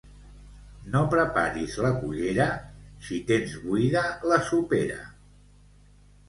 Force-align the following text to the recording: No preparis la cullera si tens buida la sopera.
No 0.93 1.01
preparis 1.09 1.75
la 1.85 1.91
cullera 1.97 2.47
si 3.09 3.19
tens 3.29 3.53
buida 3.67 4.03
la 4.33 4.41
sopera. 4.49 4.99